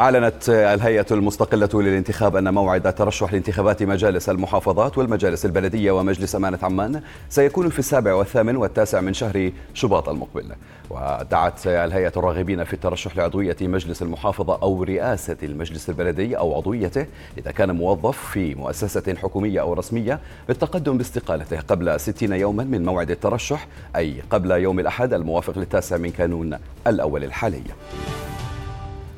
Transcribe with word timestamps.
أعلنت 0.00 0.48
الهيئة 0.48 1.06
المستقلة 1.10 1.68
للانتخاب 1.74 2.36
أن 2.36 2.54
موعد 2.54 2.86
الترشح 2.86 3.32
لانتخابات 3.32 3.82
مجالس 3.82 4.28
المحافظات 4.28 4.98
والمجالس 4.98 5.44
البلدية 5.44 5.90
ومجلس 5.92 6.34
أمانة 6.34 6.58
عمان 6.62 7.02
سيكون 7.28 7.68
في 7.68 7.78
السابع 7.78 8.14
والثامن 8.14 8.56
والتاسع 8.56 9.00
من 9.00 9.14
شهر 9.14 9.52
شباط 9.74 10.08
المقبل. 10.08 10.44
ودعت 10.90 11.66
الهيئة 11.66 12.12
الراغبين 12.16 12.64
في 12.64 12.72
الترشح 12.74 13.16
لعضوية 13.16 13.56
مجلس 13.60 14.02
المحافظة 14.02 14.58
أو 14.62 14.82
رئاسة 14.82 15.36
المجلس 15.42 15.88
البلدي 15.88 16.38
أو 16.38 16.56
عضويته 16.56 17.06
إذا 17.38 17.50
كان 17.50 17.70
موظف 17.70 18.18
في 18.30 18.54
مؤسسة 18.54 19.14
حكومية 19.22 19.60
أو 19.60 19.72
رسمية 19.72 20.20
بالتقدم 20.48 20.98
باستقالته 20.98 21.60
قبل 21.60 22.00
60 22.00 22.32
يوما 22.32 22.64
من 22.64 22.84
موعد 22.84 23.10
الترشح 23.10 23.66
أي 23.96 24.14
قبل 24.30 24.50
يوم 24.50 24.80
الأحد 24.80 25.12
الموافق 25.12 25.58
للتاسع 25.58 25.96
من 25.96 26.10
كانون 26.10 26.58
الأول 26.86 27.24
الحالي. 27.24 27.62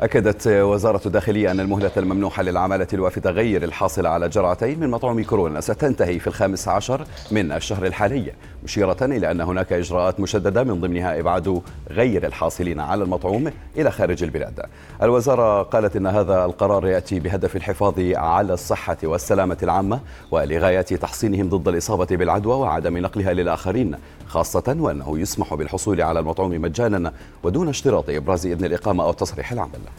أكدت 0.00 0.46
وزارة 0.46 1.00
الداخلية 1.06 1.50
أن 1.50 1.60
المهلة 1.60 1.90
الممنوحة 1.96 2.42
للعمالة 2.42 2.86
الوافدة 2.92 3.30
غير 3.30 3.62
الحاصلة 3.64 4.08
على 4.08 4.28
جرعتين 4.28 4.80
من 4.80 4.90
مطعوم 4.90 5.22
كورونا 5.22 5.60
ستنتهي 5.60 6.18
في 6.18 6.26
الخامس 6.26 6.68
عشر 6.68 7.04
من 7.30 7.52
الشهر 7.52 7.86
الحالي 7.86 8.32
مشيرة 8.64 8.96
إلى 9.02 9.30
أن 9.30 9.40
هناك 9.40 9.72
إجراءات 9.72 10.20
مشددة 10.20 10.64
من 10.64 10.80
ضمنها 10.80 11.20
إبعاد 11.20 11.62
غير 11.90 12.26
الحاصلين 12.26 12.80
على 12.80 13.04
المطعوم 13.04 13.52
إلى 13.76 13.90
خارج 13.90 14.22
البلاد. 14.22 14.60
الوزارة 15.02 15.62
قالت 15.62 15.96
أن 15.96 16.06
هذا 16.06 16.44
القرار 16.44 16.86
يأتي 16.86 17.20
بهدف 17.20 17.56
الحفاظ 17.56 17.94
على 18.14 18.52
الصحة 18.52 18.98
والسلامة 19.02 19.58
العامة 19.62 20.00
ولغاية 20.30 20.80
تحصينهم 20.80 21.48
ضد 21.48 21.68
الإصابة 21.68 22.16
بالعدوى 22.16 22.54
وعدم 22.54 22.98
نقلها 22.98 23.32
للآخرين 23.32 23.96
خاصة 24.26 24.76
وأنه 24.78 25.18
يسمح 25.18 25.54
بالحصول 25.54 26.02
على 26.02 26.20
المطعوم 26.20 26.50
مجانا 26.50 27.12
ودون 27.42 27.68
اشتراط 27.68 28.10
إبراز 28.10 28.46
إذن 28.46 28.64
الإقامة 28.64 29.04
أو 29.04 29.12
تصريح 29.12 29.52
العمل. 29.52 29.89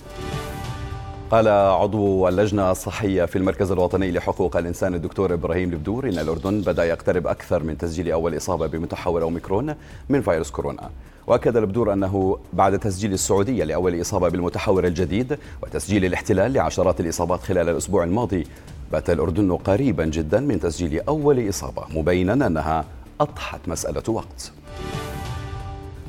قال 1.31 1.47
عضو 1.47 2.27
اللجنة 2.27 2.71
الصحية 2.71 3.25
في 3.25 3.35
المركز 3.35 3.71
الوطني 3.71 4.11
لحقوق 4.11 4.57
الإنسان 4.57 4.93
الدكتور 4.93 5.33
إبراهيم 5.33 5.73
البدور 5.73 6.09
إن 6.09 6.19
الأردن 6.19 6.61
بدأ 6.61 6.83
يقترب 6.85 7.27
أكثر 7.27 7.63
من 7.63 7.77
تسجيل 7.77 8.11
أول 8.11 8.37
إصابة 8.37 8.67
بمتحور 8.67 9.21
أوميكرون 9.21 9.75
من 10.09 10.21
فيروس 10.21 10.51
كورونا. 10.51 10.89
وأكد 11.27 11.57
البدور 11.57 11.93
أنه 11.93 12.37
بعد 12.53 12.79
تسجيل 12.79 13.13
السعودية 13.13 13.63
لأول 13.63 14.01
إصابة 14.01 14.29
بالمتحور 14.29 14.85
الجديد 14.85 15.37
وتسجيل 15.63 16.05
الاحتلال 16.05 16.53
لعشرات 16.53 16.99
الإصابات 16.99 17.39
خلال 17.39 17.69
الأسبوع 17.69 18.03
الماضي 18.03 18.47
بات 18.91 19.09
الأردن 19.09 19.51
قريبا 19.51 20.05
جدا 20.05 20.39
من 20.39 20.59
تسجيل 20.59 21.01
أول 21.07 21.49
إصابة 21.49 21.83
مبينا 21.89 22.33
أنها 22.47 22.85
أضحت 23.21 23.59
مسألة 23.67 24.03
وقت. 24.07 24.51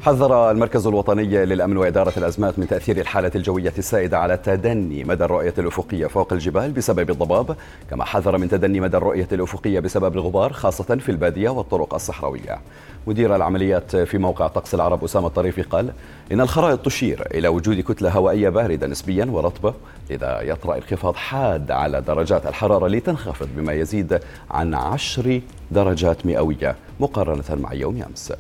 حذر 0.03 0.51
المركز 0.51 0.87
الوطني 0.87 1.45
للأمن 1.45 1.77
وإدارة 1.77 2.13
الأزمات 2.17 2.59
من 2.59 2.67
تأثير 2.67 2.97
الحالة 2.97 3.31
الجوية 3.35 3.73
السائدة 3.79 4.19
على 4.19 4.37
تدني 4.37 5.05
مدى 5.05 5.25
الرؤية 5.25 5.55
الأفقية 5.59 6.07
فوق 6.07 6.33
الجبال 6.33 6.73
بسبب 6.73 7.11
الضباب 7.11 7.57
كما 7.91 8.05
حذر 8.05 8.39
من 8.39 8.49
تدني 8.49 8.81
مدى 8.81 8.97
الرؤية 8.97 9.29
الأفقية 9.33 9.81
بسبب 9.81 10.15
الغبار 10.17 10.53
خاصة 10.53 10.85
في 10.97 11.09
البادية 11.09 11.49
والطرق 11.49 11.95
الصحراوية. 11.95 12.61
مدير 13.07 13.37
العمليات 13.37 13.97
في 13.97 14.19
موقع 14.19 14.47
طقس 14.47 14.75
العرب 14.75 15.05
أسامة 15.05 15.27
الطريفي 15.27 15.63
قال 15.63 15.93
إن 16.33 16.41
الخرائط 16.41 16.85
تشير 16.85 17.27
إلى 17.35 17.49
وجود 17.49 17.81
كتلة 17.81 18.11
هوائية 18.11 18.49
باردة 18.49 18.87
نسبيا 18.87 19.25
ورطبة 19.25 19.75
لذا 20.11 20.41
يطرأ 20.41 20.77
انخفاض 20.77 21.15
حاد 21.15 21.71
على 21.71 22.01
درجات 22.01 22.47
الحرارة 22.47 22.89
لتنخفض 22.89 23.49
بما 23.57 23.73
يزيد 23.73 24.21
عن 24.51 24.75
عشر 24.75 25.41
درجات 25.71 26.27
مئوية 26.27 26.77
مقارنة 27.01 27.45
مع 27.51 27.73
يوم 27.73 28.03
أمس. 28.03 28.33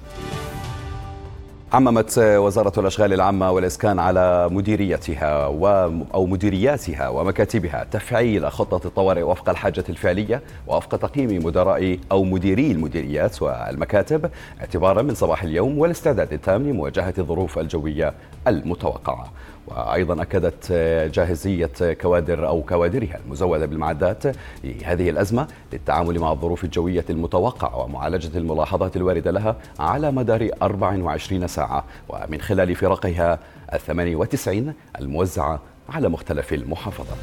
عممت 1.72 2.18
وزارة 2.18 2.80
الأشغال 2.80 3.12
العامة 3.12 3.50
والإسكان 3.50 3.98
على 3.98 4.48
مديريتها 4.50 5.46
و 5.46 5.66
أو 6.14 6.26
مديرياتها 6.26 7.08
ومكاتبها 7.08 7.86
تفعيل 7.90 8.50
خطة 8.52 8.86
الطوارئ 8.86 9.22
وفق 9.22 9.50
الحاجة 9.50 9.84
الفعلية 9.88 10.42
ووفق 10.66 10.96
تقييم 10.96 11.46
مدراء 11.46 11.98
أو 12.12 12.24
مديري 12.24 12.70
المديريات 12.70 13.42
والمكاتب 13.42 14.30
اعتبارا 14.60 15.02
من 15.02 15.14
صباح 15.14 15.42
اليوم 15.42 15.78
والاستعداد 15.78 16.32
التام 16.32 16.62
لمواجهة 16.62 17.14
الظروف 17.18 17.58
الجوية. 17.58 18.14
المتوقعة. 18.48 19.32
وأيضا 19.66 20.22
أكدت 20.22 20.72
جاهزية 21.14 21.70
كوادر 22.00 22.48
أو 22.48 22.62
كوادرها 22.62 23.18
المزودة 23.24 23.66
بالمعدات 23.66 24.22
لهذه 24.64 25.10
الأزمة 25.10 25.46
للتعامل 25.72 26.18
مع 26.18 26.32
الظروف 26.32 26.64
الجوية 26.64 27.04
المتوقعة 27.10 27.78
ومعالجة 27.78 28.38
الملاحظات 28.38 28.96
الواردة 28.96 29.30
لها 29.30 29.56
على 29.78 30.10
مدار 30.10 30.48
24 30.62 31.46
ساعة. 31.46 31.84
ومن 32.08 32.40
خلال 32.40 32.74
فرقها 32.74 33.38
الثمانية 33.72 34.16
وتسعين 34.16 34.74
الموزعة 35.00 35.60
على 35.88 36.08
مختلف 36.08 36.52
المحافظات. 36.52 37.16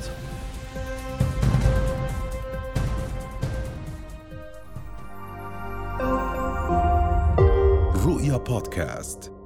رؤيا 8.06 8.38
بودكاست. 8.38 9.39